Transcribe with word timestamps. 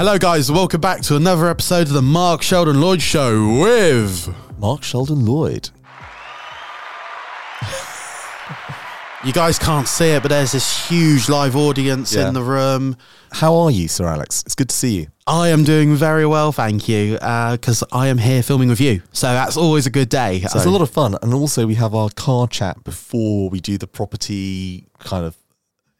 Hello, 0.00 0.16
guys. 0.16 0.50
Welcome 0.50 0.80
back 0.80 1.02
to 1.02 1.16
another 1.16 1.46
episode 1.46 1.88
of 1.88 1.92
the 1.92 2.00
Mark 2.00 2.40
Sheldon 2.40 2.80
Lloyd 2.80 3.02
Show 3.02 3.60
with. 3.60 4.34
Mark 4.58 4.82
Sheldon 4.82 5.26
Lloyd. 5.26 5.68
You 9.22 9.34
guys 9.34 9.58
can't 9.58 9.86
see 9.86 10.06
it, 10.12 10.22
but 10.22 10.30
there's 10.30 10.52
this 10.52 10.88
huge 10.88 11.28
live 11.28 11.54
audience 11.54 12.14
Yeah. 12.14 12.28
in 12.28 12.32
the 12.32 12.42
room. 12.42 12.96
How 13.30 13.54
are 13.56 13.70
you, 13.70 13.88
Sir 13.88 14.06
Alex? 14.06 14.42
It's 14.46 14.54
good 14.54 14.70
to 14.70 14.74
see 14.74 15.00
you. 15.00 15.08
I 15.26 15.48
am 15.48 15.64
doing 15.64 15.94
very 15.94 16.24
well, 16.24 16.50
thank 16.50 16.88
you, 16.88 17.16
uh, 17.16 17.52
because 17.52 17.84
I 17.92 18.06
am 18.06 18.16
here 18.16 18.42
filming 18.42 18.70
with 18.70 18.80
you. 18.80 19.02
So 19.12 19.26
that's 19.34 19.58
always 19.58 19.84
a 19.84 19.90
good 19.90 20.08
day. 20.08 20.38
It's 20.38 20.54
a 20.54 20.70
lot 20.70 20.80
of 20.80 20.88
fun. 20.88 21.18
And 21.20 21.34
also, 21.34 21.66
we 21.66 21.74
have 21.74 21.94
our 21.94 22.08
car 22.08 22.48
chat 22.48 22.82
before 22.84 23.50
we 23.50 23.60
do 23.60 23.76
the 23.76 23.86
property 23.86 24.86
kind 24.98 25.26
of 25.26 25.36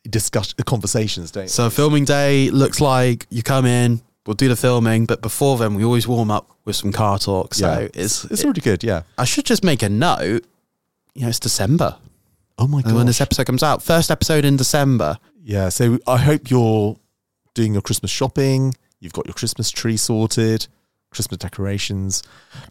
discussion, 0.09 0.55
the 0.57 0.65
conversations, 0.65 1.31
don't 1.31 1.49
So 1.51 1.69
filming 1.71 2.05
day 2.05 2.51
looks 2.51 2.81
like 2.81 3.27
you 3.31 3.43
come 3.43 3.67
in, 3.67 4.01
we'll 4.27 4.35
do 4.35 4.49
the 4.49 4.57
filming, 4.57 5.07
but 5.07 5.21
before 5.23 5.59
then 5.59 5.75
we 5.75 5.85
always 5.85 6.07
warm 6.09 6.31
up 6.31 6.49
with 6.65 6.77
some 6.77 6.93
car 6.93 7.19
talk. 7.19 7.55
So 7.55 7.67
Yeah. 7.67 7.89
it's, 7.95 8.25
It's 8.27 8.43
it- 8.43 8.47
really 8.47 8.61
good, 8.61 8.83
yeah. 8.83 9.03
I 9.19 9.25
should 9.25 9.45
just 9.45 9.65
make 9.65 9.83
a 9.83 9.89
note. 9.89 10.45
You 11.15 11.23
know, 11.23 11.29
it's 11.29 11.41
December 11.41 11.97
Oh 12.57 12.67
my 12.69 12.83
and 12.85 12.95
when 12.95 13.07
this 13.07 13.21
episode 13.21 13.47
comes 13.47 13.63
out. 13.63 13.83
First 13.83 14.11
episode 14.11 14.45
in 14.45 14.57
December. 14.57 15.19
Yeah, 15.43 15.71
so 15.71 15.99
I 16.07 16.19
hope 16.19 16.51
you're 16.51 16.99
doing 17.55 17.73
your 17.73 17.83
Christmas 17.83 18.11
shopping. 18.11 18.75
You've 19.01 19.15
got 19.15 19.27
your 19.27 19.33
Christmas 19.35 19.71
tree 19.71 19.97
sorted, 19.97 20.67
Christmas 21.11 21.39
decorations. 21.39 22.23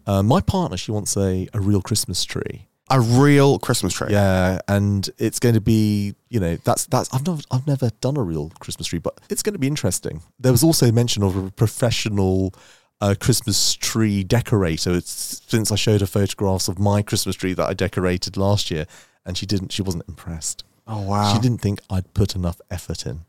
Uh, 0.06 0.22
my 0.23 0.42
partner, 0.42 0.78
she 0.78 0.92
wants 0.92 1.18
a, 1.18 1.48
a 1.54 1.59
real 1.59 1.82
Christmas 1.82 2.23
tree. 2.23 2.68
A 2.92 3.00
real 3.00 3.60
Christmas 3.60 3.94
tree. 3.94 4.08
Yeah, 4.12 4.60
and 4.68 5.08
it's 5.18 5.40
going 5.40 5.56
to 5.56 5.62
be, 5.62 6.16
you 6.30 6.40
know, 6.40 6.56
that's 6.64 6.86
that's 6.88 7.14
I've 7.14 7.26
never 7.26 7.42
I've 7.52 7.68
never 7.68 7.92
done 8.02 8.18
a 8.18 8.23
real 8.23 8.52
Christmas 8.59 8.88
tree, 8.88 9.00
but 9.00 9.20
it's 9.30 9.44
going 9.44 9.54
to 9.54 9.59
be 9.59 9.68
interesting. 9.68 10.22
There 10.40 10.52
was 10.52 10.64
also 10.64 10.92
mention 10.92 11.22
of 11.23 11.36
a 11.36 11.52
professional 11.52 12.54
uh, 13.02 13.16
Christmas 13.20 13.76
tree 13.76 14.23
decorator. 14.23 14.94
It's, 14.94 15.42
since 15.48 15.72
I 15.72 15.76
showed 15.76 16.02
her 16.02 16.08
photographs 16.08 16.68
of 16.68 16.80
my 16.80 17.02
Christmas 17.02 17.36
tree 17.36 17.54
that 17.54 17.68
I 17.68 17.73
decorated 17.73 18.38
last 18.38 18.72
year, 18.72 18.86
and 19.26 19.38
she 19.38 19.46
didn't, 19.46 19.72
she 19.72 19.81
wasn't 19.81 20.08
impressed. 20.08 20.64
Oh 20.88 21.02
wow. 21.02 21.34
She 21.34 21.40
didn't 21.40 21.62
think 21.62 21.80
I'd 21.90 22.14
put 22.14 22.36
enough 22.36 22.59
effort 22.72 23.06
in. 23.06 23.22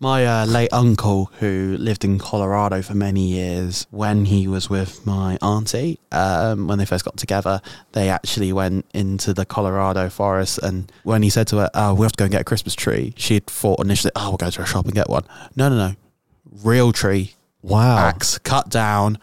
My 0.00 0.24
uh, 0.24 0.46
late 0.46 0.72
uncle, 0.72 1.28
who 1.40 1.76
lived 1.76 2.04
in 2.04 2.18
Colorado 2.20 2.82
for 2.82 2.94
many 2.94 3.26
years, 3.26 3.84
when 3.90 4.26
he 4.26 4.46
was 4.46 4.70
with 4.70 5.04
my 5.04 5.36
auntie, 5.42 5.98
um, 6.12 6.68
when 6.68 6.78
they 6.78 6.84
first 6.84 7.04
got 7.04 7.16
together, 7.16 7.60
they 7.92 8.08
actually 8.08 8.52
went 8.52 8.86
into 8.94 9.34
the 9.34 9.44
Colorado 9.44 10.08
forest. 10.08 10.58
And 10.62 10.92
when 11.02 11.24
he 11.24 11.30
said 11.30 11.48
to 11.48 11.56
her, 11.58 11.70
"Oh, 11.74 11.94
we 11.94 12.04
have 12.04 12.12
to 12.12 12.16
go 12.16 12.26
and 12.26 12.32
get 12.32 12.42
a 12.42 12.44
Christmas 12.44 12.76
tree," 12.76 13.12
she 13.16 13.34
had 13.34 13.46
thought 13.48 13.80
initially, 13.80 14.12
"Oh, 14.14 14.28
we'll 14.30 14.36
go 14.36 14.50
to 14.50 14.62
a 14.62 14.66
shop 14.66 14.84
and 14.84 14.94
get 14.94 15.10
one." 15.10 15.24
No, 15.56 15.68
no, 15.68 15.76
no, 15.76 15.94
real 16.62 16.92
tree, 16.92 17.34
Wow. 17.62 17.98
axe 17.98 18.38
cut 18.38 18.68
down, 18.68 19.18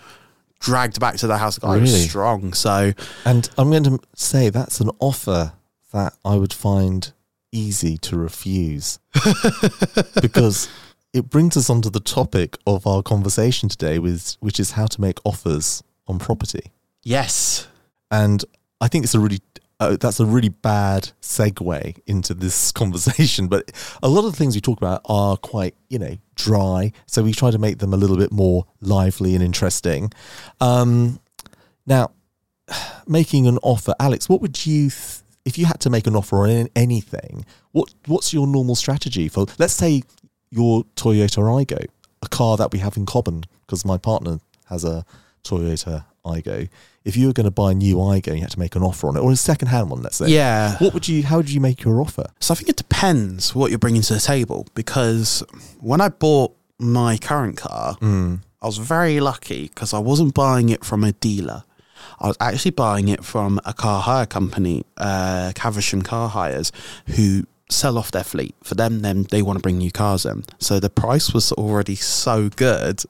dragged 0.60 1.00
back 1.00 1.16
to 1.18 1.28
the 1.28 1.38
house. 1.38 1.56
The 1.56 1.62
guy 1.68 1.78
was 1.78 1.94
Really? 1.94 2.06
strong, 2.08 2.52
so 2.54 2.92
And 3.24 3.50
I'm 3.58 3.70
going 3.72 3.84
to 3.86 4.00
say 4.14 4.50
that's 4.50 4.82
an 4.82 4.92
offer 5.00 5.54
that 5.94 6.16
I 6.26 6.36
would 6.36 6.52
find 6.52 7.14
easy 7.56 7.98
to 8.00 8.18
refuse 8.18 9.00
because 10.22 10.68
it 11.14 11.30
brings 11.30 11.56
us 11.56 11.70
onto 11.70 11.90
the 11.90 12.00
topic 12.00 12.58
of 12.68 12.86
our 12.86 13.02
conversation 13.02 13.70
today, 13.70 14.00
with, 14.00 14.36
which 14.42 14.60
is 14.60 14.72
how 14.72 14.86
to 14.88 15.00
make 15.02 15.20
offers 15.24 15.82
on 16.08 16.20
property. 16.20 16.72
yes, 17.04 17.68
And 18.12 18.44
I 18.82 18.88
think 18.90 19.06
it's 19.06 19.16
a 19.16 19.20
really 19.20 19.40
uh, 19.80 19.98
that's 20.00 20.22
a 20.22 20.26
really 20.26 20.50
bad 20.50 21.12
segue 21.22 22.00
into 22.06 22.34
this 22.34 22.72
conversation. 22.82 23.48
But 23.48 23.72
a 24.02 24.08
lot 24.08 24.26
of 24.26 24.32
the 24.32 24.38
things 24.38 24.56
we 24.56 24.62
talk 24.62 24.78
about 24.78 25.02
are 25.06 25.36
quite 25.38 25.76
you 25.90 26.00
know 26.00 26.18
dry, 26.36 26.92
so 27.08 27.24
we 27.24 27.34
try 27.34 27.52
to 27.52 27.58
make 27.58 27.80
them 27.80 27.94
a 27.94 27.98
little 27.98 28.18
bit 28.18 28.32
more 28.32 28.66
lively 28.82 29.36
and 29.36 29.44
interesting. 29.44 30.12
Um, 30.62 31.20
now, 31.86 32.12
making 33.08 33.48
an 33.48 33.58
offer, 33.64 33.94
Alex, 34.00 34.30
what 34.30 34.42
would 34.42 34.66
you? 34.66 34.90
Th- 34.90 35.22
if 35.46 35.58
you 35.58 35.66
had 35.66 35.80
to 35.82 35.90
make 35.90 36.08
an 36.08 36.16
offer 36.16 36.48
on 36.48 36.68
anything, 36.76 37.46
what 37.72 37.94
what's 38.08 38.34
your 38.34 38.48
normal 38.48 38.76
strategy 38.76 39.28
for? 39.30 39.46
Let's 39.60 39.74
say 39.74 40.04
your 40.50 40.84
Toyota 40.96 41.40
Aygo, 41.40 41.86
a 42.22 42.28
car 42.30 42.58
that 42.58 42.72
we 42.72 42.80
have 42.80 42.98
in 42.98 43.06
common, 43.06 43.44
because 43.66 43.86
my 43.86 43.98
partner 43.98 44.40
has 44.70 44.84
a 44.84 45.06
Toyota 45.44 46.06
Aygo. 46.26 46.70
If 47.04 47.16
you 47.16 47.28
were 47.28 47.34
going 47.34 47.46
to 47.46 47.52
buy 47.52 47.72
a 47.72 47.76
new 47.76 47.98
Aygo, 47.98 48.34
you 48.36 48.42
had 48.42 48.50
to 48.52 48.60
make 48.60 48.76
an 48.76 48.82
offer 48.82 49.08
on 49.08 49.16
it, 49.16 49.20
or 49.20 49.32
a 49.32 49.36
second-hand 49.36 49.92
one, 49.92 50.02
let's 50.02 50.18
say. 50.18 50.28
yeah. 50.30 50.78
What 50.80 50.94
would 50.96 51.08
you? 51.08 51.22
How 51.24 51.38
would 51.38 51.50
you 51.52 51.62
make 51.62 51.84
your 51.84 52.02
offer? 52.02 52.26
So 52.40 52.54
I 52.54 52.56
think 52.58 52.70
it 52.70 52.78
depends 52.78 53.54
what 53.54 53.70
you're 53.70 53.78
bringing 53.80 54.02
to 54.04 54.14
the 54.16 54.20
table 54.20 54.66
because 54.74 55.44
when 55.80 56.02
I 56.02 56.10
bought 56.10 56.56
my 56.80 57.18
current 57.18 57.58
car, 57.58 57.96
Mm. 58.02 58.42
I 58.62 58.66
was 58.66 58.78
very 58.80 59.20
lucky 59.20 59.68
because 59.68 59.94
I 59.94 60.00
wasn't 60.00 60.34
buying 60.34 60.70
it 60.70 60.84
from 60.84 61.04
a 61.04 61.12
dealer. 61.12 61.64
I 62.20 62.28
was 62.28 62.38
actually 62.40 62.72
buying 62.72 63.08
it 63.08 63.24
from 63.24 63.60
a 63.66 63.74
car 63.74 64.02
hire 64.02 64.26
company, 64.26 64.84
uh, 64.98 65.52
Caversham 65.56 66.02
Car 66.02 66.30
Hires, 66.30 66.72
who 67.16 67.46
sell 67.70 67.98
off 67.98 68.12
their 68.12 68.24
fleet. 68.24 68.56
For 68.64 68.76
them, 68.76 69.02
then 69.02 69.24
they 69.32 69.42
want 69.42 69.58
to 69.58 69.62
bring 69.64 69.78
new 69.80 69.92
cars 69.92 70.26
in. 70.26 70.44
So 70.60 70.80
the 70.80 70.90
price 70.90 71.34
was 71.34 71.52
already 71.54 71.96
so 71.96 72.50
good. 72.50 73.02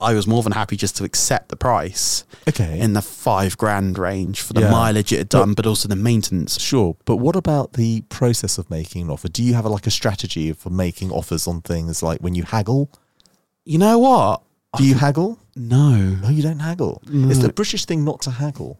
I 0.00 0.14
was 0.14 0.26
more 0.26 0.42
than 0.42 0.50
happy 0.50 0.76
just 0.76 0.96
to 0.96 1.04
accept 1.04 1.48
the 1.50 1.54
price 1.56 2.24
Okay. 2.48 2.80
in 2.80 2.92
the 2.94 3.02
five 3.02 3.56
grand 3.56 3.96
range 3.98 4.40
for 4.40 4.52
the 4.52 4.62
Yeah. 4.62 4.70
mileage 4.72 5.12
it 5.12 5.18
had 5.18 5.28
done, 5.28 5.54
but 5.54 5.64
also 5.64 5.86
the 5.86 5.94
maintenance. 5.94 6.58
Sure, 6.60 6.96
but 7.04 7.18
what 7.18 7.36
about 7.36 7.74
the 7.74 8.00
process 8.08 8.58
of 8.58 8.68
making 8.68 9.02
an 9.02 9.10
offer? 9.10 9.28
Do 9.28 9.44
you 9.44 9.54
have 9.54 9.64
a, 9.64 9.68
like 9.68 9.86
a 9.86 9.92
strategy 9.92 10.52
for 10.52 10.70
making 10.70 11.12
offers 11.12 11.46
on 11.46 11.60
things 11.60 12.02
like 12.02 12.18
when 12.18 12.34
you 12.34 12.42
haggle? 12.42 12.90
You 13.64 13.78
know 13.78 13.96
what? 14.00 14.42
Do 14.76 14.84
you 14.84 14.94
haggle? 14.94 15.38
No, 15.54 15.96
No, 15.96 16.28
you 16.28 16.42
don't 16.42 16.60
haggle. 16.60 17.02
It's 17.06 17.40
the 17.40 17.52
British 17.52 17.84
thing 17.84 18.04
not 18.04 18.22
to 18.22 18.30
haggle. 18.30 18.78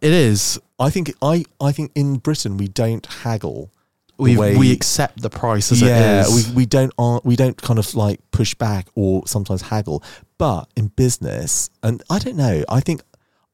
it 0.00 0.12
is. 0.12 0.58
I 0.78 0.90
think 0.90 1.12
I 1.22 1.44
I 1.60 1.72
think 1.72 1.92
in 1.94 2.16
Britain 2.16 2.56
we 2.56 2.68
don't 2.68 3.04
haggle. 3.06 3.70
We 4.16 4.36
we 4.36 4.72
accept 4.72 5.22
the 5.22 5.30
price 5.30 5.70
as 5.70 5.80
yeah, 5.80 6.20
it 6.22 6.26
is. 6.26 6.48
we 6.48 6.54
we 6.54 6.66
don't 6.66 6.92
uh, 6.98 7.20
we 7.22 7.36
don't 7.36 7.56
kind 7.60 7.78
of 7.78 7.94
like 7.94 8.18
push 8.32 8.54
back 8.54 8.88
or 8.96 9.26
sometimes 9.26 9.62
haggle. 9.62 10.02
But 10.38 10.68
in 10.76 10.88
business, 10.88 11.70
and 11.82 12.02
I 12.10 12.18
don't 12.18 12.36
know, 12.36 12.64
I 12.68 12.80
think 12.80 13.02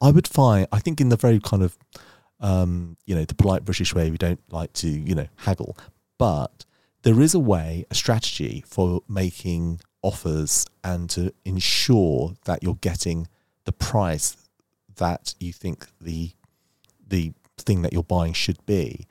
I 0.01 0.11
would 0.11 0.27
find 0.29 0.67
I 0.73 0.79
think 0.79 1.01
in 1.01 1.11
the 1.11 1.17
very 1.17 1.41
kind 1.41 1.63
of 1.63 1.77
um, 2.41 2.97
you 3.07 3.15
know 3.15 3.25
the 3.25 3.35
polite 3.35 3.65
British 3.65 3.95
way 3.95 4.11
we 4.11 4.17
don't 4.17 4.41
like 4.51 4.73
to 4.75 4.89
you 4.89 5.15
know 5.15 5.29
haggle, 5.37 5.77
but 6.19 6.65
there 7.03 7.21
is 7.21 7.35
a 7.35 7.39
way, 7.39 7.85
a 7.91 7.95
strategy 7.95 8.65
for 8.67 9.03
making 9.09 9.81
offers 10.05 10.67
and 10.85 11.09
to 11.11 11.33
ensure 11.45 12.35
that 12.45 12.63
you're 12.63 12.79
getting 12.81 13.27
the 13.65 13.73
price 13.73 14.37
that 14.97 15.35
you 15.41 15.53
think 15.53 15.87
the 16.01 16.31
the 17.09 17.33
thing 17.59 17.83
that 17.83 17.93
you're 17.93 18.03
buying 18.03 18.33
should 18.33 18.65
be. 18.67 19.07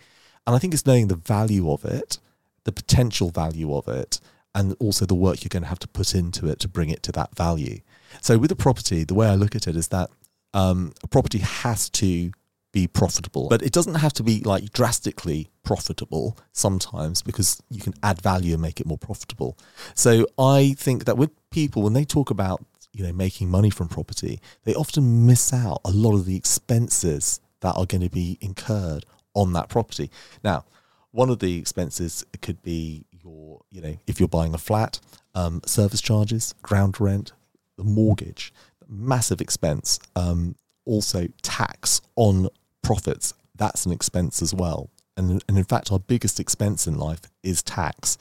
And 0.46 0.56
I 0.56 0.60
think 0.60 0.74
it's 0.74 0.86
knowing 0.86 1.08
the 1.08 1.16
value 1.16 1.72
of 1.72 1.86
it, 1.86 2.20
the 2.64 2.72
potential 2.72 3.30
value 3.30 3.74
of 3.76 3.88
it, 3.88 4.20
and 4.54 4.76
also 4.80 5.06
the 5.06 5.16
work 5.16 5.44
you're 5.44 5.50
going 5.50 5.64
to 5.64 5.70
have 5.70 5.80
to 5.80 5.88
put 5.88 6.14
into 6.14 6.48
it 6.48 6.60
to 6.60 6.68
bring 6.68 6.90
it 6.90 7.04
to 7.04 7.12
that 7.14 7.36
value. 7.36 7.80
So 8.22 8.38
with 8.38 8.52
a 8.52 8.56
property, 8.56 9.04
the 9.04 9.14
way 9.14 9.28
I 9.28 9.36
look 9.36 9.56
at 9.56 9.68
it 9.68 9.76
is 9.76 9.88
that 9.90 10.10
um, 10.54 10.94
a 11.04 11.08
property 11.08 11.40
has 11.40 11.90
to 11.92 12.32
be 12.74 12.88
profitable, 12.88 13.48
but 13.48 13.62
it 13.62 13.72
doesn't 13.72 13.96
have 13.96 14.12
to 14.14 14.24
be 14.24 14.42
like 14.42 14.74
drastically 14.74 15.48
profitable 15.64 16.38
sometimes 16.52 17.22
because 17.22 17.62
you 17.70 17.80
can 17.80 17.94
add 18.04 18.22
value 18.22 18.54
and 18.54 18.62
make 18.62 18.82
it 18.82 18.88
more 18.88 18.98
profitable. 18.98 19.58
So 19.94 20.28
I 20.38 20.76
think 20.78 21.06
that 21.06 21.16
with 21.16 21.30
people, 21.52 21.84
when 21.84 21.94
they 21.94 22.04
talk 22.04 22.30
about 22.30 22.66
you 22.92 23.06
know 23.06 23.14
making 23.14 23.50
money 23.50 23.70
from 23.70 23.88
property, 23.88 24.42
they 24.66 24.74
often 24.74 25.26
miss 25.26 25.54
out 25.54 25.80
a 25.86 25.92
lot 25.92 26.16
of 26.16 26.26
the 26.26 26.36
expenses 26.36 27.40
that 27.62 27.76
are 27.78 27.86
going 27.86 28.02
to 28.02 28.10
be 28.10 28.38
incurred 28.42 29.06
on 29.34 29.54
that 29.54 29.70
property. 29.70 30.12
Now, 30.44 30.66
one 31.12 31.30
of 31.30 31.40
the 31.40 31.58
expenses 31.58 32.26
could 32.42 32.62
be 32.62 33.06
your, 33.24 33.62
you 33.72 33.82
know, 33.82 33.98
if 34.08 34.20
you're 34.20 34.28
buying 34.28 34.54
a 34.54 34.58
flat, 34.58 35.00
um, 35.36 35.62
service 35.66 36.02
charges, 36.02 36.54
ground 36.62 37.00
rent, 37.00 37.32
the 37.78 37.84
mortgage, 37.84 38.54
massive 38.88 39.42
expense. 39.42 40.00
Um, 40.16 40.56
also, 40.86 41.28
tax 41.42 42.02
on 42.16 42.50
profits, 42.84 43.34
that's 43.56 43.86
an 43.86 43.92
expense 43.92 44.42
as 44.42 44.54
well. 44.54 44.90
And, 45.18 45.44
and 45.48 45.58
in 45.58 45.64
fact, 45.64 45.92
our 45.92 46.00
biggest 46.00 46.40
expense 46.40 46.88
in 46.88 46.98
life 46.98 47.22
is 47.44 47.64
tax, 47.64 48.18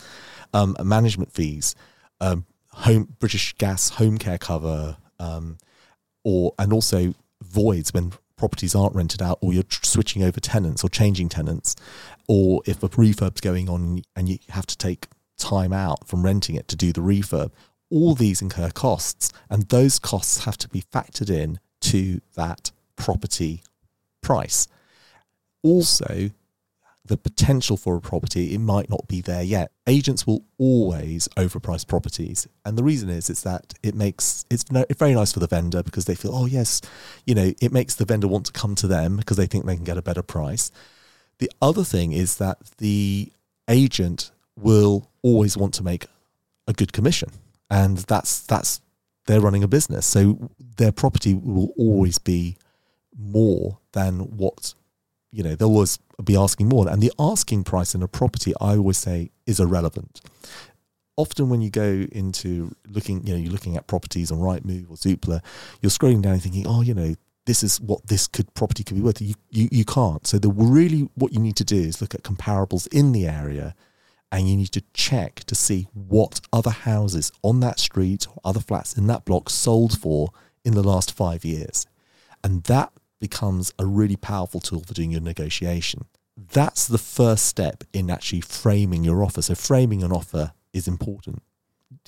um, 0.55 0.76
management 0.82 1.32
fees, 1.32 1.75
um, 2.20 2.47
home 2.69 3.14
British 3.19 3.55
Gas 3.55 3.91
home 3.91 4.19
care 4.19 4.38
cover, 4.38 4.97
um, 5.19 5.59
or 6.25 6.55
and 6.59 6.73
also 6.73 7.14
voids 7.43 7.93
when 7.93 8.12
properties 8.37 8.75
aren't 8.75 8.94
rented 8.94 9.23
out, 9.23 9.38
or 9.41 9.53
you're 9.53 9.62
tr- 9.62 9.85
switching 9.85 10.23
over 10.23 10.41
tenants 10.41 10.85
or 10.85 10.88
changing 10.88 11.29
tenants, 11.29 11.76
or 12.29 12.62
if 12.67 12.82
a 12.82 12.88
refurb's 12.88 13.41
going 13.41 13.69
on 13.69 14.03
and 14.17 14.29
you 14.29 14.38
have 14.50 14.67
to 14.67 14.76
take 14.76 15.09
time 15.38 15.73
out 15.73 16.06
from 16.06 16.25
renting 16.25 16.56
it 16.56 16.69
to 16.69 16.76
do 16.76 16.93
the 16.93 17.00
refurb. 17.00 17.50
All 17.91 18.14
these 18.14 18.41
incur 18.41 18.70
costs, 18.70 19.32
and 19.50 19.69
those 19.69 19.99
costs 19.99 20.44
have 20.44 20.56
to 20.59 20.69
be 20.69 20.82
factored 20.82 21.31
in 21.31 21.59
to 21.82 22.20
that 22.37 22.70
property 22.97 23.62
price. 24.22 24.69
Also, 25.62 26.30
the 27.04 27.16
potential 27.16 27.76
for 27.76 27.96
a 27.96 28.00
property, 28.00 28.54
it 28.54 28.58
might 28.58 28.88
not 28.88 29.08
be 29.08 29.20
there 29.20 29.42
yet. 29.42 29.72
Agents 29.86 30.26
will 30.26 30.44
always 30.56 31.28
overprice 31.36 31.86
properties, 31.86 32.46
and 32.64 32.78
the 32.78 32.84
reason 32.84 33.10
is 33.10 33.28
it's 33.28 33.42
that 33.42 33.74
it 33.82 33.94
makes 33.94 34.44
it's 34.50 34.64
it's 34.70 34.98
very 34.98 35.14
nice 35.14 35.32
for 35.32 35.40
the 35.40 35.48
vendor 35.48 35.82
because 35.82 36.04
they 36.04 36.14
feel, 36.14 36.34
oh 36.34 36.46
yes, 36.46 36.80
you 37.26 37.34
know, 37.34 37.52
it 37.60 37.72
makes 37.72 37.96
the 37.96 38.04
vendor 38.04 38.28
want 38.28 38.46
to 38.46 38.52
come 38.52 38.74
to 38.76 38.86
them 38.86 39.16
because 39.16 39.36
they 39.36 39.46
think 39.46 39.66
they 39.66 39.74
can 39.74 39.84
get 39.84 39.98
a 39.98 40.02
better 40.02 40.22
price. 40.22 40.70
The 41.38 41.50
other 41.60 41.82
thing 41.84 42.12
is 42.12 42.36
that 42.36 42.58
the 42.78 43.32
agent 43.68 44.30
will 44.56 45.10
always 45.22 45.56
want 45.56 45.75
to 45.75 45.82
make 45.82 46.06
a 46.68 46.72
good 46.72 46.92
commission, 46.92 47.30
and 47.68 47.98
that's 47.98 48.46
that's 48.46 48.80
they're 49.26 49.40
running 49.40 49.64
a 49.64 49.68
business, 49.68 50.06
so 50.06 50.50
their 50.76 50.92
property 50.92 51.34
will 51.34 51.72
always 51.76 52.18
be 52.18 52.56
more 53.18 53.78
than 53.92 54.36
what 54.36 54.74
you 55.30 55.42
know 55.42 55.54
they'll 55.54 55.68
always 55.68 55.98
be 56.24 56.36
asking 56.36 56.68
more. 56.68 56.88
And 56.88 57.02
the 57.02 57.12
asking 57.18 57.64
price 57.64 57.94
in 57.94 58.02
a 58.02 58.08
property 58.08 58.52
i 58.60 58.76
always 58.76 58.98
say 58.98 59.30
is 59.46 59.60
irrelevant. 59.60 60.20
Often 61.16 61.50
when 61.50 61.60
you 61.60 61.70
go 61.70 62.06
into 62.12 62.74
looking 62.88 63.26
you 63.26 63.34
know 63.34 63.38
you're 63.38 63.52
looking 63.52 63.76
at 63.76 63.86
properties 63.86 64.30
on 64.30 64.38
rightmove 64.38 64.90
or 64.90 64.96
zoopla 64.96 65.40
you're 65.80 65.90
scrolling 65.90 66.22
down 66.22 66.34
and 66.34 66.42
thinking 66.42 66.66
oh 66.66 66.80
you 66.80 66.94
know 66.94 67.14
this 67.44 67.62
is 67.62 67.80
what 67.80 68.06
this 68.06 68.26
could 68.26 68.52
property 68.54 68.84
could 68.84 68.96
be 68.96 69.02
worth. 69.02 69.20
You, 69.20 69.34
you 69.50 69.68
you 69.72 69.84
can't. 69.84 70.26
So 70.26 70.38
the 70.38 70.50
really 70.50 71.08
what 71.14 71.32
you 71.32 71.40
need 71.40 71.56
to 71.56 71.64
do 71.64 71.76
is 71.76 72.00
look 72.00 72.14
at 72.14 72.22
comparables 72.22 72.86
in 72.92 73.12
the 73.12 73.26
area 73.26 73.74
and 74.30 74.48
you 74.48 74.56
need 74.56 74.72
to 74.72 74.82
check 74.94 75.40
to 75.44 75.54
see 75.54 75.88
what 75.92 76.40
other 76.52 76.70
houses 76.70 77.32
on 77.42 77.60
that 77.60 77.78
street 77.78 78.26
or 78.28 78.40
other 78.44 78.60
flats 78.60 78.96
in 78.96 79.06
that 79.08 79.24
block 79.24 79.50
sold 79.50 79.98
for 79.98 80.30
in 80.64 80.74
the 80.74 80.82
last 80.82 81.12
5 81.12 81.44
years. 81.44 81.86
And 82.42 82.62
that 82.64 82.92
becomes 83.22 83.72
a 83.78 83.86
really 83.86 84.16
powerful 84.16 84.60
tool 84.60 84.82
for 84.82 84.92
doing 84.92 85.12
your 85.12 85.20
negotiation. 85.22 86.04
That's 86.36 86.86
the 86.86 86.98
first 86.98 87.46
step 87.46 87.84
in 87.92 88.10
actually 88.10 88.40
framing 88.40 89.04
your 89.04 89.24
offer. 89.24 89.40
So, 89.40 89.54
framing 89.54 90.02
an 90.02 90.12
offer 90.12 90.52
is 90.72 90.88
important. 90.88 91.42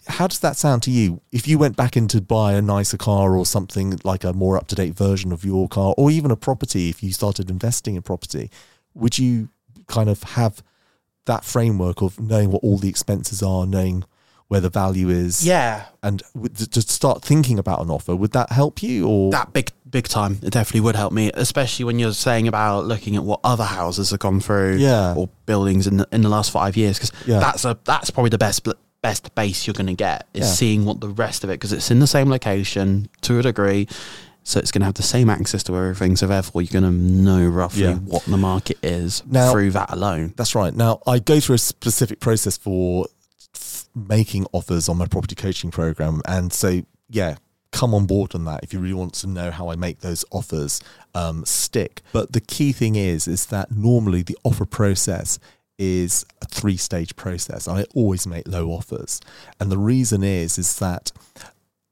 How 0.08 0.26
does 0.26 0.40
that 0.40 0.56
sound 0.56 0.82
to 0.82 0.90
you? 0.90 1.22
If 1.30 1.46
you 1.46 1.56
went 1.56 1.76
back 1.76 1.96
in 1.96 2.08
to 2.08 2.20
buy 2.20 2.54
a 2.54 2.60
nicer 2.60 2.96
car 2.96 3.36
or 3.36 3.46
something 3.46 3.98
like 4.02 4.24
a 4.24 4.32
more 4.32 4.56
up 4.56 4.66
to 4.68 4.74
date 4.74 4.96
version 4.96 5.30
of 5.32 5.44
your 5.44 5.68
car, 5.68 5.94
or 5.96 6.10
even 6.10 6.30
a 6.32 6.36
property, 6.36 6.88
if 6.88 7.02
you 7.02 7.12
started 7.12 7.48
investing 7.48 7.94
in 7.94 8.02
property, 8.02 8.50
would 8.94 9.18
you 9.18 9.48
kind 9.86 10.08
of 10.08 10.22
have 10.22 10.62
that 11.26 11.44
framework 11.44 12.02
of 12.02 12.18
knowing 12.18 12.50
what 12.50 12.62
all 12.64 12.76
the 12.76 12.88
expenses 12.88 13.42
are, 13.42 13.66
knowing 13.66 14.04
where 14.48 14.60
the 14.60 14.70
value 14.70 15.08
is? 15.08 15.44
Yeah. 15.46 15.86
And 16.02 16.22
to 16.72 16.80
start 16.82 17.22
thinking 17.22 17.58
about 17.58 17.80
an 17.80 17.90
offer, 17.90 18.14
would 18.14 18.32
that 18.32 18.50
help 18.52 18.82
you? 18.82 19.08
Or 19.08 19.30
that 19.30 19.52
big 19.52 19.70
big 19.88 20.08
time. 20.08 20.38
It 20.42 20.50
definitely 20.50 20.80
would 20.80 20.96
help 20.96 21.12
me, 21.12 21.30
especially 21.34 21.84
when 21.84 21.98
you're 22.00 22.12
saying 22.12 22.48
about 22.48 22.84
looking 22.84 23.14
at 23.14 23.22
what 23.22 23.38
other 23.44 23.62
houses 23.64 24.10
have 24.10 24.18
gone 24.18 24.40
through, 24.40 24.76
yeah. 24.78 25.14
or 25.14 25.28
buildings 25.46 25.86
in 25.86 25.98
the, 25.98 26.08
in 26.10 26.22
the 26.22 26.28
last 26.28 26.50
five 26.50 26.76
years, 26.76 26.98
because 26.98 27.12
Yeah. 27.26 27.38
that's 27.38 27.64
a 27.64 27.78
that's 27.84 28.10
probably 28.10 28.30
the 28.30 28.38
best 28.38 28.66
best 29.02 29.34
base 29.34 29.66
you're 29.66 29.74
going 29.74 29.86
to 29.86 29.92
get 29.94 30.26
is 30.34 30.40
Yeah. 30.46 30.52
seeing 30.52 30.84
what 30.84 31.00
the 31.00 31.08
rest 31.10 31.44
of 31.44 31.50
it 31.50 31.54
because 31.54 31.72
it's 31.72 31.90
in 31.90 31.98
the 32.00 32.06
same 32.06 32.28
location 32.30 33.08
to 33.22 33.38
a 33.38 33.42
degree. 33.42 33.86
So 34.46 34.58
it's 34.58 34.70
going 34.72 34.80
to 34.80 34.84
have 34.86 34.94
the 34.94 35.02
same 35.02 35.30
access 35.30 35.62
to 35.64 35.76
everything. 35.76 36.16
So 36.16 36.26
therefore, 36.26 36.60
you're 36.60 36.78
going 36.80 36.84
to 36.84 36.90
know 36.90 37.46
roughly 37.46 37.84
Yeah. 37.84 37.94
what 37.94 38.24
the 38.24 38.36
market 38.36 38.76
is 38.82 39.22
Now- 39.26 39.52
through 39.52 39.70
that 39.70 39.90
alone. 39.90 40.34
That's 40.36 40.54
right. 40.54 40.74
Now, 40.74 41.00
I 41.06 41.18
go 41.18 41.40
through 41.40 41.54
a 41.54 41.58
specific 41.58 42.20
process 42.20 42.58
for 42.58 43.06
making 43.94 44.46
offers 44.52 44.88
on 44.88 44.98
my 44.98 45.06
property 45.06 45.34
coaching 45.34 45.70
program. 45.70 46.20
And 46.26 46.52
so, 46.52 46.82
yeah, 47.08 47.36
come 47.72 47.94
on 47.94 48.06
board 48.06 48.34
on 48.34 48.44
that 48.44 48.62
if 48.62 48.72
you 48.72 48.78
really 48.78 48.94
want 48.94 49.14
to 49.14 49.26
know 49.26 49.50
how 49.50 49.68
I 49.68 49.76
make 49.76 50.00
those 50.00 50.24
offers 50.30 50.80
um, 51.14 51.44
stick. 51.44 52.02
But 52.12 52.32
the 52.32 52.40
key 52.40 52.72
thing 52.72 52.96
is, 52.96 53.26
is 53.26 53.46
that 53.46 53.72
normally 53.72 54.22
the 54.22 54.38
offer 54.44 54.64
process 54.64 55.38
is 55.78 56.24
a 56.40 56.46
three 56.46 56.76
stage 56.76 57.16
process. 57.16 57.66
I 57.66 57.84
always 57.94 58.26
make 58.26 58.46
low 58.46 58.68
offers. 58.68 59.20
And 59.58 59.72
the 59.72 59.78
reason 59.78 60.22
is, 60.22 60.56
is 60.58 60.78
that 60.78 61.10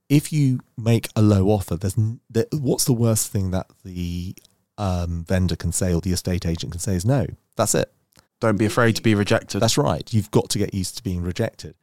if 0.08 0.32
you 0.32 0.60
make 0.76 1.08
a 1.16 1.22
low 1.22 1.48
offer, 1.48 1.76
there's 1.76 1.96
there, 2.30 2.46
what's 2.52 2.84
the 2.84 2.92
worst 2.92 3.32
thing 3.32 3.50
that 3.50 3.66
the 3.84 4.34
um, 4.78 5.24
vendor 5.26 5.56
can 5.56 5.72
say 5.72 5.92
or 5.92 6.00
the 6.00 6.12
estate 6.12 6.46
agent 6.46 6.72
can 6.72 6.80
say 6.80 6.94
is 6.94 7.04
no. 7.04 7.26
That's 7.56 7.74
it. 7.74 7.92
Don't 8.40 8.56
be 8.56 8.66
afraid 8.66 8.96
to 8.96 9.02
be 9.02 9.14
rejected. 9.14 9.60
That's 9.60 9.78
right. 9.78 10.12
You've 10.12 10.30
got 10.30 10.48
to 10.50 10.58
get 10.58 10.74
used 10.74 10.96
to 10.96 11.02
being 11.02 11.22
rejected. 11.22 11.74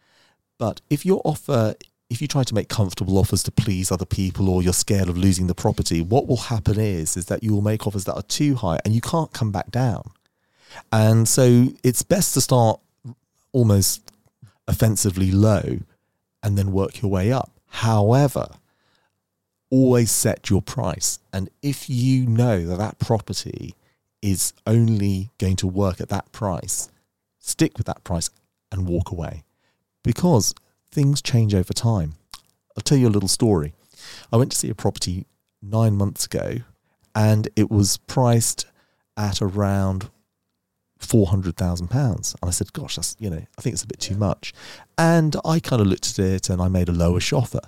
But 0.60 0.82
if 0.90 1.06
your 1.06 1.22
offer, 1.24 1.74
if 2.10 2.22
you 2.22 2.28
try 2.28 2.44
to 2.44 2.54
make 2.54 2.70
comfortable 2.70 3.18
offers 3.18 3.42
to 3.44 3.52
please 3.52 3.92
other 3.92 4.06
people 4.06 4.50
or 4.50 4.62
you're 4.62 4.74
scared 4.74 5.10
of 5.10 5.18
losing 5.18 5.48
the 5.48 5.56
property, 5.56 6.02
what 6.02 6.28
will 6.28 6.38
happen 6.38 6.80
is 6.80 7.18
is 7.18 7.26
that 7.28 7.42
you 7.42 7.54
will 7.54 7.62
make 7.62 7.88
offers 7.88 8.04
that 8.06 8.14
are 8.14 8.22
too 8.24 8.56
high 8.56 8.78
and 8.86 8.94
you 8.94 9.02
can't 9.02 9.34
come 9.34 9.52
back 9.52 9.72
down. 9.72 10.12
And 10.92 11.28
so 11.28 11.70
it's 11.82 12.04
best 12.04 12.34
to 12.36 12.42
start 12.42 12.80
almost 13.54 14.12
offensively 14.68 15.32
low 15.32 15.80
and 16.44 16.58
then 16.58 16.74
work 16.74 17.02
your 17.02 17.10
way 17.10 17.32
up. 17.32 17.52
However, 17.68 18.50
always 19.72 20.12
set 20.12 20.50
your 20.50 20.62
price. 20.62 21.20
And 21.32 21.50
if 21.62 21.90
you 21.90 22.28
know 22.28 22.66
that 22.66 22.78
that 22.78 23.00
property 23.00 23.76
is 24.22 24.54
only 24.68 25.30
going 25.38 25.56
to 25.56 25.68
work 25.68 26.02
at 26.02 26.10
that 26.10 26.32
price, 26.34 26.92
stick 27.40 27.78
with 27.78 27.88
that 27.88 28.04
price 28.04 28.30
and 28.72 28.88
walk 28.88 29.10
away 29.10 29.44
because 30.10 30.56
things 30.90 31.22
change 31.22 31.54
over 31.54 31.72
time. 31.72 32.16
I'll 32.76 32.82
tell 32.82 32.98
you 32.98 33.08
a 33.08 33.12
little 33.16 33.30
story. 33.30 33.76
I 34.34 34.38
went 34.38 34.52
to 34.52 34.58
see 34.58 34.68
a 34.68 34.74
property 34.74 35.28
nine 35.62 35.96
months 35.96 36.26
ago 36.26 36.56
and 37.14 37.48
it 37.56 37.70
was 37.70 37.98
priced 37.98 38.66
at 39.16 39.40
around 39.40 40.10
four 40.98 41.28
hundred 41.28 41.58
thousand 41.58 41.90
pounds. 41.90 42.36
And 42.42 42.50
I 42.50 42.52
said, 42.52 42.74
Gosh, 42.74 42.96
that's 42.96 43.16
you 43.20 43.30
know, 43.30 43.46
I 43.56 43.62
think 43.62 43.76
it's 43.76 43.84
a 43.84 43.88
bit 43.88 44.00
too 44.00 44.16
much. 44.16 44.52
And 44.98 45.36
I 45.46 45.60
kind 45.60 45.80
of 45.80 45.88
looked 45.88 46.10
at 46.10 46.18
it 46.18 46.50
and 46.50 46.60
I 46.60 46.70
made 46.70 46.90
a 46.90 46.92
lowish 46.92 47.32
offer. 47.32 47.62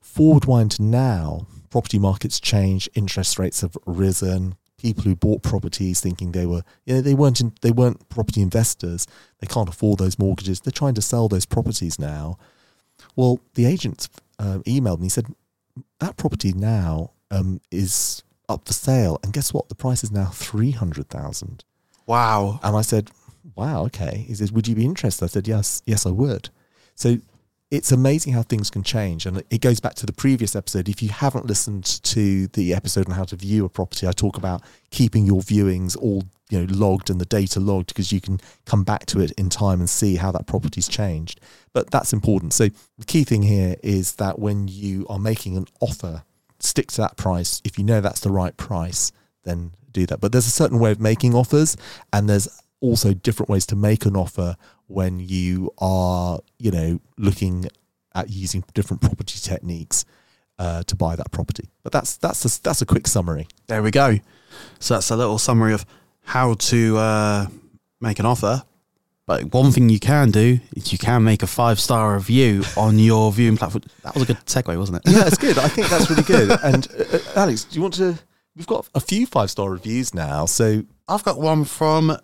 Forward 0.00 0.44
wind 0.44 0.70
to 0.72 0.84
now, 0.84 1.48
property 1.68 1.98
markets 1.98 2.38
change, 2.38 2.88
interest 2.94 3.40
rates 3.40 3.62
have 3.62 3.76
risen. 3.86 4.54
People 4.76 5.04
who 5.04 5.14
bought 5.16 5.42
properties 5.42 6.00
thinking 6.00 6.32
they 6.32 6.46
were, 6.46 6.62
you 6.84 6.94
know, 6.96 7.00
they 7.00 7.14
weren't 7.14 7.40
in, 7.40 7.52
they 7.62 7.70
weren't 7.70 8.08
property 8.08 8.42
investors. 8.42 9.06
They 9.38 9.46
can't 9.46 9.68
afford 9.68 9.98
those 9.98 10.18
mortgages. 10.18 10.60
They're 10.60 10.72
trying 10.72 10.94
to 10.94 11.02
sell 11.02 11.28
those 11.28 11.46
properties 11.46 11.98
now. 11.98 12.38
Well, 13.16 13.40
the 13.54 13.66
agent 13.66 14.08
um, 14.38 14.62
emailed 14.64 14.98
me. 14.98 15.06
He 15.06 15.10
said 15.10 15.26
that 16.00 16.16
property 16.16 16.52
now 16.52 17.12
um, 17.30 17.60
is 17.70 18.22
up 18.48 18.66
for 18.66 18.72
sale, 18.72 19.18
and 19.22 19.32
guess 19.32 19.54
what? 19.54 19.68
The 19.68 19.74
price 19.74 20.04
is 20.04 20.10
now 20.12 20.26
three 20.26 20.72
hundred 20.72 21.08
thousand. 21.08 21.64
wow. 22.06 22.60
And 22.62 22.76
I 22.76 22.82
said, 22.82 23.10
"Wow, 23.54 23.84
okay." 23.86 24.24
He 24.26 24.34
says, 24.34 24.52
"Would 24.52 24.68
you 24.68 24.74
be 24.74 24.84
interested?" 24.84 25.24
I 25.24 25.28
said, 25.28 25.48
"Yes, 25.48 25.82
yes, 25.86 26.04
I 26.04 26.10
would." 26.10 26.50
So 26.94 27.18
it's 27.74 27.90
amazing 27.90 28.32
how 28.32 28.42
things 28.42 28.70
can 28.70 28.84
change, 28.84 29.26
and 29.26 29.42
it 29.50 29.60
goes 29.60 29.80
back 29.80 29.94
to 29.94 30.06
the 30.06 30.12
previous 30.12 30.54
episode. 30.54 30.88
If 30.88 31.02
you 31.02 31.08
haven't 31.08 31.46
listened 31.46 31.84
to 32.04 32.46
the 32.48 32.72
episode 32.72 33.08
on 33.08 33.16
how 33.16 33.24
to 33.24 33.36
view 33.36 33.64
a 33.64 33.68
property, 33.68 34.06
I 34.06 34.12
talk 34.12 34.36
about 34.36 34.62
keeping 34.90 35.26
your 35.26 35.40
viewings 35.40 35.96
all 35.96 36.22
you 36.50 36.60
know 36.60 36.72
logged 36.72 37.10
and 37.10 37.20
the 37.20 37.24
data 37.24 37.58
logged 37.58 37.88
because 37.88 38.12
you 38.12 38.20
can 38.20 38.38
come 38.64 38.84
back 38.84 39.06
to 39.06 39.20
it 39.20 39.32
in 39.32 39.50
time 39.50 39.80
and 39.80 39.90
see 39.90 40.14
how 40.14 40.30
that 40.30 40.46
property's 40.46 40.86
changed. 40.86 41.40
But 41.72 41.90
that's 41.90 42.12
important. 42.12 42.52
So 42.52 42.68
the 42.96 43.06
key 43.06 43.24
thing 43.24 43.42
here 43.42 43.74
is 43.82 44.14
that 44.16 44.38
when 44.38 44.68
you 44.68 45.04
are 45.08 45.18
making 45.18 45.56
an 45.56 45.66
offer, 45.80 46.22
stick 46.60 46.92
to 46.92 47.00
that 47.00 47.16
price. 47.16 47.60
If 47.64 47.76
you 47.76 47.84
know 47.84 48.00
that's 48.00 48.20
the 48.20 48.30
right 48.30 48.56
price, 48.56 49.10
then 49.42 49.72
do 49.90 50.06
that. 50.06 50.20
But 50.20 50.30
there's 50.30 50.46
a 50.46 50.50
certain 50.50 50.78
way 50.78 50.92
of 50.92 51.00
making 51.00 51.34
offers, 51.34 51.76
and 52.12 52.28
there's 52.28 52.48
also 52.80 53.14
different 53.14 53.48
ways 53.48 53.66
to 53.66 53.76
make 53.76 54.04
an 54.06 54.16
offer 54.16 54.56
when 54.86 55.18
you 55.18 55.70
are, 55.78 56.40
you 56.58 56.70
know, 56.70 57.00
looking 57.16 57.66
at 58.14 58.30
using 58.30 58.64
different 58.74 59.00
property 59.02 59.38
techniques 59.38 60.04
uh, 60.58 60.82
to 60.84 60.96
buy 60.96 61.16
that 61.16 61.30
property. 61.30 61.68
But 61.82 61.92
that's 61.92 62.16
that's 62.16 62.44
a, 62.44 62.62
that's 62.62 62.82
a 62.82 62.86
quick 62.86 63.06
summary. 63.06 63.46
There 63.66 63.82
we 63.82 63.90
go. 63.90 64.18
So 64.78 64.94
that's 64.94 65.10
a 65.10 65.16
little 65.16 65.38
summary 65.38 65.72
of 65.72 65.84
how 66.22 66.54
to 66.54 66.96
uh, 66.96 67.46
make 68.00 68.18
an 68.18 68.26
offer. 68.26 68.62
But 69.26 69.54
one 69.54 69.72
thing 69.72 69.88
you 69.88 69.98
can 69.98 70.30
do 70.30 70.60
is 70.76 70.92
you 70.92 70.98
can 70.98 71.24
make 71.24 71.42
a 71.42 71.46
five 71.46 71.80
star 71.80 72.14
review 72.14 72.62
on 72.76 72.98
your 72.98 73.32
viewing 73.32 73.56
platform. 73.56 73.84
That 74.02 74.14
was 74.14 74.24
a 74.24 74.26
good 74.26 74.44
segue, 74.44 74.78
wasn't 74.78 74.98
it? 74.98 75.10
Yeah, 75.10 75.26
it's 75.26 75.38
good. 75.38 75.58
I 75.58 75.68
think 75.68 75.88
that's 75.88 76.10
really 76.10 76.22
good. 76.22 76.58
And 76.62 76.86
uh, 76.92 77.18
Alex, 77.34 77.64
do 77.64 77.76
you 77.76 77.82
want 77.82 77.94
to? 77.94 78.18
We've 78.54 78.66
got 78.66 78.86
a 78.94 79.00
few 79.00 79.26
five 79.26 79.50
star 79.50 79.70
reviews 79.70 80.14
now, 80.14 80.44
so 80.46 80.84
I've 81.08 81.24
got 81.24 81.40
one 81.40 81.64
from 81.64 82.16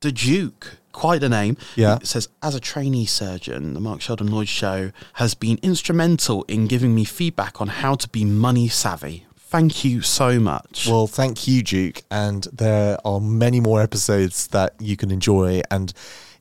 the 0.00 0.12
Duke. 0.12 0.78
Quite 0.92 1.22
a 1.22 1.28
name. 1.28 1.56
Yeah. 1.76 1.96
It 1.96 2.06
says, 2.06 2.28
as 2.42 2.54
a 2.54 2.60
trainee 2.60 3.06
surgeon, 3.06 3.74
the 3.74 3.80
Mark 3.80 4.00
Sheldon 4.00 4.26
Lloyd 4.26 4.48
show 4.48 4.90
has 5.14 5.34
been 5.34 5.58
instrumental 5.62 6.44
in 6.48 6.66
giving 6.66 6.94
me 6.94 7.04
feedback 7.04 7.60
on 7.60 7.68
how 7.68 7.94
to 7.94 8.08
be 8.08 8.24
money 8.24 8.68
savvy. 8.68 9.26
Thank 9.36 9.84
you 9.84 10.00
so 10.00 10.40
much. 10.40 10.86
Well, 10.88 11.06
thank 11.06 11.46
you, 11.46 11.62
Duke. 11.62 12.02
And 12.10 12.44
there 12.52 12.98
are 13.04 13.20
many 13.20 13.60
more 13.60 13.80
episodes 13.80 14.48
that 14.48 14.74
you 14.80 14.96
can 14.96 15.10
enjoy. 15.10 15.62
And 15.70 15.92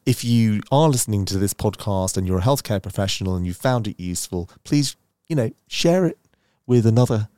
if 0.05 0.23
you 0.23 0.61
are 0.71 0.89
listening 0.89 1.25
to 1.25 1.37
this 1.37 1.53
podcast 1.53 2.17
and 2.17 2.27
you're 2.27 2.39
a 2.39 2.43
healthcare 2.43 2.81
professional 2.81 3.35
and 3.35 3.45
you 3.45 3.53
found 3.53 3.87
it 3.87 3.99
useful, 3.99 4.49
please, 4.63 4.95
you 5.27 5.35
know, 5.35 5.51
share 5.67 6.05
it 6.05 6.17
with 6.65 6.85
another 6.85 7.29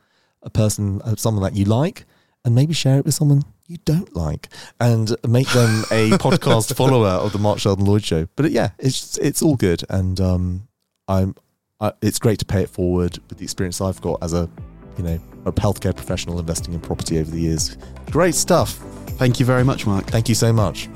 a 0.43 0.49
person, 0.49 1.01
uh, 1.03 1.15
someone 1.15 1.43
that 1.43 1.55
you 1.57 1.65
like, 1.65 2.05
and 2.43 2.55
maybe 2.55 2.73
share 2.73 2.97
it 2.97 3.05
with 3.05 3.13
someone 3.13 3.43
you 3.71 3.77
don't 3.85 4.13
like, 4.15 4.49
and 4.81 5.15
make 5.25 5.47
them 5.49 5.85
a 5.91 6.11
podcast 6.17 6.75
follower 6.75 7.07
of 7.07 7.31
the 7.31 7.39
Mark 7.39 7.57
Sheldon 7.57 7.85
Lloyd 7.85 8.03
Show. 8.03 8.27
But 8.35 8.51
yeah, 8.51 8.71
it's 8.77 9.17
it's 9.19 9.41
all 9.41 9.55
good, 9.55 9.83
and 9.89 10.19
um, 10.19 10.67
I'm 11.07 11.35
I, 11.79 11.93
it's 12.01 12.19
great 12.19 12.39
to 12.39 12.45
pay 12.45 12.61
it 12.63 12.69
forward 12.69 13.17
with 13.29 13.37
the 13.37 13.45
experience 13.45 13.79
I've 13.79 14.01
got 14.01 14.21
as 14.21 14.33
a 14.33 14.49
you 14.97 15.03
know 15.03 15.19
a 15.45 15.53
healthcare 15.53 15.95
professional 15.95 16.37
investing 16.37 16.73
in 16.73 16.81
property 16.81 17.17
over 17.17 17.31
the 17.31 17.39
years. 17.39 17.77
Great 18.11 18.35
stuff. 18.35 18.73
Thank 19.17 19.39
you 19.39 19.45
very 19.45 19.63
much, 19.63 19.87
Mark. 19.87 20.05
Thank 20.05 20.27
you 20.27 20.35
so 20.35 20.51
much. 20.51 20.89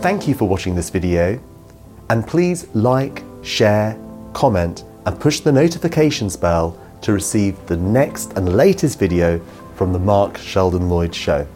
Thank 0.00 0.28
you 0.28 0.34
for 0.34 0.48
watching 0.48 0.76
this 0.76 0.90
video 0.90 1.40
and 2.08 2.26
please 2.26 2.66
like, 2.74 3.22
share, 3.48 3.98
comment 4.34 4.84
and 5.06 5.18
push 5.18 5.40
the 5.40 5.50
notifications 5.50 6.36
bell 6.36 6.78
to 7.00 7.12
receive 7.12 7.54
the 7.66 7.76
next 7.76 8.34
and 8.34 8.56
latest 8.56 8.98
video 8.98 9.40
from 9.74 9.92
the 9.92 9.98
Mark 9.98 10.36
Sheldon 10.36 10.88
Lloyd 10.88 11.14
Show. 11.14 11.46